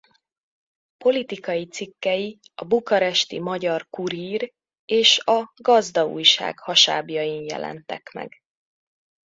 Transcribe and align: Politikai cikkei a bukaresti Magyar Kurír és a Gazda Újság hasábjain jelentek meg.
Politikai 0.97 1.63
cikkei 1.65 2.39
a 2.55 2.63
bukaresti 2.65 3.39
Magyar 3.39 3.87
Kurír 3.89 4.53
és 4.85 5.19
a 5.23 5.53
Gazda 5.55 6.05
Újság 6.07 6.59
hasábjain 6.59 7.43
jelentek 7.43 8.11
meg. 8.13 8.41